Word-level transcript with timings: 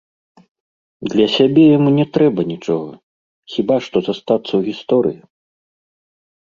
Для 1.13 1.27
сябе 1.35 1.63
яму 1.77 1.89
не 1.99 2.05
трэба 2.17 2.41
нічога, 2.53 2.91
хіба 3.57 3.75
што 3.91 3.97
застацца 4.09 4.49
ў 4.59 4.73
гісторыі. 4.73 5.19